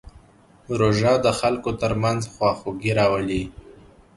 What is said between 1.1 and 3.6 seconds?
د خلکو ترمنځ خواخوږي راولي.